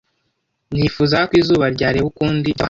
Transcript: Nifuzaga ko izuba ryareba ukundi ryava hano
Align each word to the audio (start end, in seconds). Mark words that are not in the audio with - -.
Nifuzaga 0.73 1.25
ko 1.29 1.33
izuba 1.41 1.65
ryareba 1.75 2.07
ukundi 2.11 2.41
ryava 2.49 2.51
hano 2.55 2.57